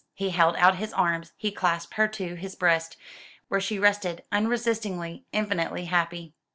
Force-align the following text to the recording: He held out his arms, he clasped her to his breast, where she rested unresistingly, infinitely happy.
He 0.15 0.31
held 0.31 0.55
out 0.55 0.77
his 0.77 0.93
arms, 0.93 1.31
he 1.37 1.51
clasped 1.51 1.93
her 1.93 2.07
to 2.07 2.33
his 2.35 2.55
breast, 2.55 2.97
where 3.49 3.61
she 3.61 3.77
rested 3.77 4.23
unresistingly, 4.31 5.25
infinitely 5.31 5.85
happy. 5.85 6.33